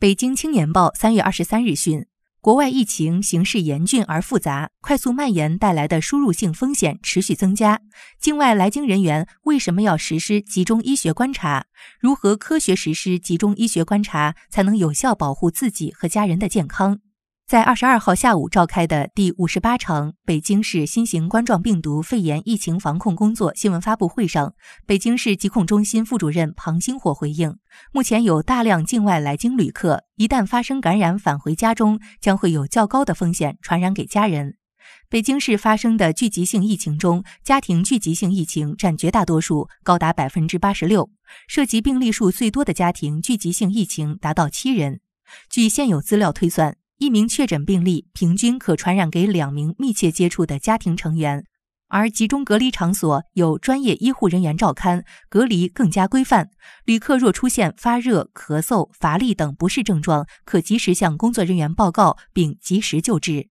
[0.00, 2.06] 北京青年报三月二十三日讯，
[2.40, 7.82] 国外疫情形势严峻而复杂，快速蔓延带来的输入性风险持续增加。
[8.18, 11.66] 境外来京人员为什么要实施集中医学观察？
[12.00, 17.00] 如何科学实施集中医学观察，才能有效保护自己和家人的健康？
[17.50, 24.54] 在二十二号下午召开的第五十八场北京市新型冠状病毒肺炎疫情防控工作新闻发布会上，
[24.86, 27.56] 北京市疾控中心副主任庞星火回应：
[27.90, 34.54] 目前有大量境外来京旅客，一旦发生感染返回家中，将会有较高的风险传染给家人。
[35.08, 41.10] 北京市发生的聚集性疫情中，家庭聚集性疫情占绝大多数，高达百分之八十六，
[41.48, 45.00] 涉及病例数最多的家庭聚集性疫情达到七人。
[45.48, 46.76] 据现有资料推算。
[47.00, 51.42] 一名确诊病例平均可传染给两名密切接触的家庭成员，
[51.88, 56.50] 而集中隔离场所有专业医护人员照看，隔离更加规范。
[56.84, 63.48] 旅客若出现发热、咳嗽、乏力等不适症状，可及时向工作人员报告并及时救治。